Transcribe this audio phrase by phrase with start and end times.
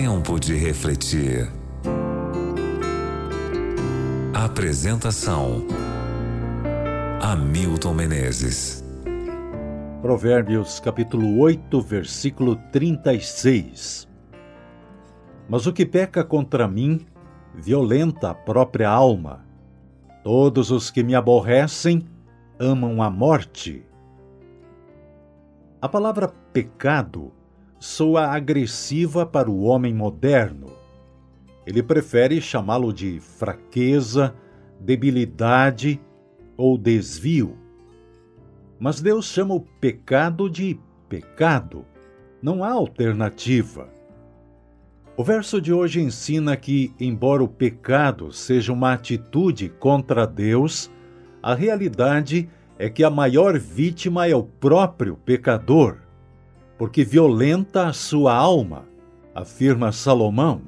[0.00, 1.50] Tempo de refletir.
[4.32, 5.66] Apresentação:
[7.20, 8.84] Hamilton Menezes.
[10.00, 14.08] Provérbios capítulo 8, versículo 36.
[15.48, 17.04] Mas o que peca contra mim,
[17.52, 19.44] violenta a própria alma.
[20.22, 22.06] Todos os que me aborrecem
[22.56, 23.84] amam a morte.
[25.82, 27.32] A palavra pecado
[27.78, 30.72] soa agressiva para o homem moderno.
[31.66, 34.34] Ele prefere chamá-lo de fraqueza,
[34.80, 36.00] debilidade
[36.56, 37.56] ou desvio.
[38.80, 40.78] Mas Deus chama o pecado de
[41.08, 41.84] pecado.
[42.40, 43.88] Não há alternativa.
[45.16, 50.88] O verso de hoje ensina que, embora o pecado seja uma atitude contra Deus,
[51.42, 55.98] a realidade é que a maior vítima é o próprio pecador,
[56.78, 58.86] porque violenta a sua alma,
[59.34, 60.62] afirma Salomão.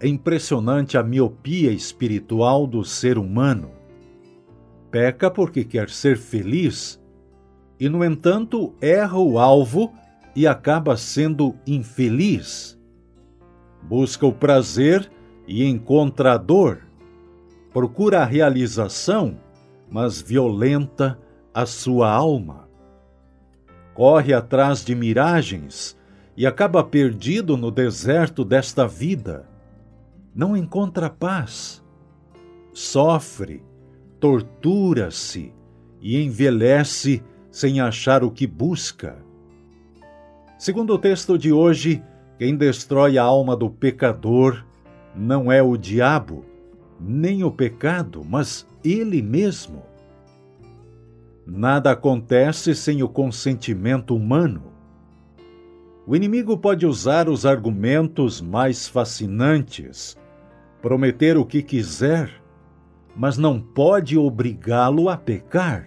[0.00, 3.72] É impressionante a miopia espiritual do ser humano.
[4.90, 7.02] Peca porque quer ser feliz
[7.78, 9.92] e, no entanto, erra o alvo
[10.34, 12.80] e acaba sendo infeliz.
[13.82, 15.10] Busca o prazer
[15.46, 16.80] e encontra a dor.
[17.72, 19.36] Procura a realização
[19.94, 21.16] mas violenta
[21.54, 22.63] a sua alma.
[23.94, 25.96] Corre atrás de miragens
[26.36, 29.48] e acaba perdido no deserto desta vida.
[30.34, 31.82] Não encontra paz.
[32.72, 33.62] Sofre,
[34.18, 35.52] tortura-se
[36.00, 39.16] e envelhece sem achar o que busca.
[40.58, 42.02] Segundo o texto de hoje,
[42.36, 44.64] quem destrói a alma do pecador
[45.14, 46.44] não é o diabo,
[46.98, 49.84] nem o pecado, mas ele mesmo.
[51.56, 54.72] Nada acontece sem o consentimento humano.
[56.04, 60.18] O inimigo pode usar os argumentos mais fascinantes,
[60.82, 62.28] prometer o que quiser,
[63.14, 65.86] mas não pode obrigá-lo a pecar.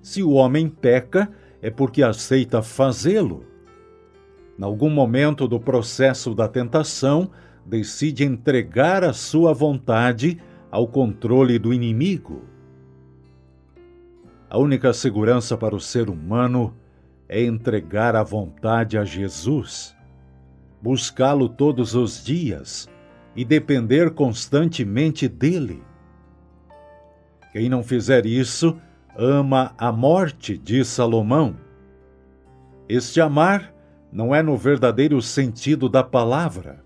[0.00, 1.30] Se o homem peca,
[1.60, 3.44] é porque aceita fazê-lo.
[4.58, 7.30] Em algum momento do processo da tentação,
[7.66, 12.44] decide entregar a sua vontade ao controle do inimigo.
[14.50, 16.74] A única segurança para o ser humano
[17.28, 19.94] é entregar a vontade a Jesus,
[20.80, 22.88] buscá-lo todos os dias
[23.36, 25.82] e depender constantemente dele.
[27.52, 28.80] Quem não fizer isso,
[29.14, 31.54] ama a morte, diz Salomão.
[32.88, 33.74] Este amar
[34.10, 36.82] não é no verdadeiro sentido da palavra.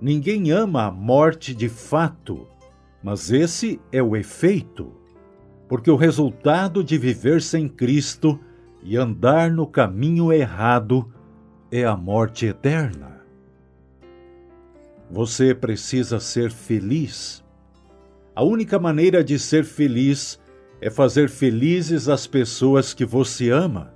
[0.00, 2.48] Ninguém ama a morte de fato,
[3.00, 5.01] mas esse é o efeito,
[5.72, 8.38] porque o resultado de viver sem Cristo
[8.82, 11.10] e andar no caminho errado
[11.70, 13.22] é a morte eterna.
[15.10, 17.42] Você precisa ser feliz.
[18.36, 20.38] A única maneira de ser feliz
[20.78, 23.94] é fazer felizes as pessoas que você ama,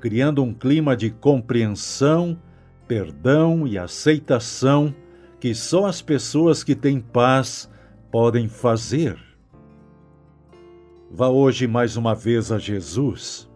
[0.00, 2.40] criando um clima de compreensão,
[2.86, 4.94] perdão e aceitação
[5.40, 7.68] que só as pessoas que têm paz
[8.12, 9.29] podem fazer.
[11.12, 13.50] Vá hoje mais uma vez a Jesus.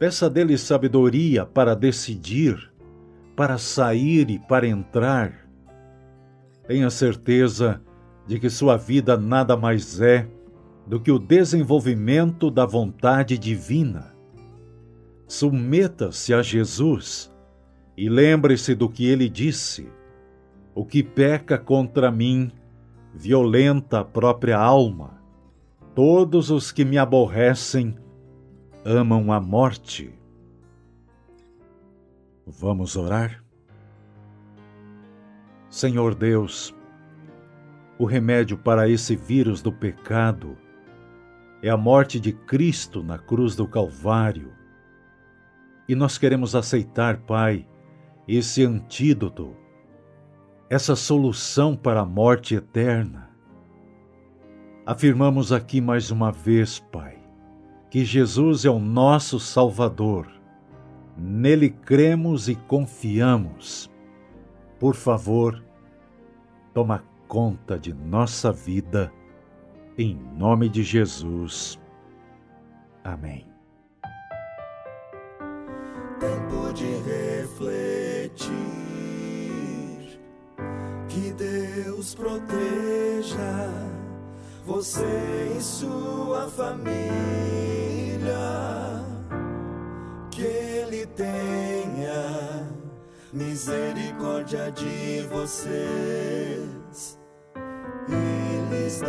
[0.00, 2.72] Peça dele sabedoria para decidir,
[3.36, 5.48] para sair e para entrar.
[6.66, 7.80] Tenha certeza
[8.26, 10.28] de que sua vida nada mais é
[10.84, 14.12] do que o desenvolvimento da vontade divina.
[15.28, 17.32] Submeta-se a Jesus
[17.96, 19.88] e lembre-se do que ele disse
[20.74, 22.50] o que peca contra mim
[23.14, 25.15] violenta a própria alma.
[25.96, 27.96] Todos os que me aborrecem
[28.84, 30.12] amam a morte.
[32.46, 33.42] Vamos orar?
[35.70, 36.72] Senhor Deus,
[37.98, 40.56] o remédio para esse vírus do pecado
[41.62, 44.52] é a morte de Cristo na cruz do Calvário.
[45.88, 47.66] E nós queremos aceitar, Pai,
[48.28, 49.56] esse antídoto
[50.68, 53.35] essa solução para a morte eterna.
[54.86, 57.18] Afirmamos aqui mais uma vez, Pai,
[57.90, 60.28] que Jesus é o nosso Salvador.
[61.18, 63.90] Nele cremos e confiamos.
[64.78, 65.60] Por favor,
[66.72, 69.12] toma conta de nossa vida,
[69.98, 71.80] em nome de Jesus.
[73.02, 73.44] Amém.
[76.20, 78.52] Tempo de refletir
[81.08, 83.95] que Deus proteja
[84.66, 86.96] você e sua família.
[90.30, 92.68] Que Ele tenha
[93.32, 97.18] misericórdia de vocês.
[98.08, 99.00] Eles